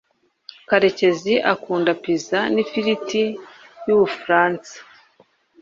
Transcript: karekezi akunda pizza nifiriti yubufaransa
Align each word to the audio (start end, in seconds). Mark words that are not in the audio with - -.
karekezi 0.69 1.33
akunda 1.51 1.91
pizza 2.03 2.39
nifiriti 2.53 3.23
yubufaransa 3.85 4.73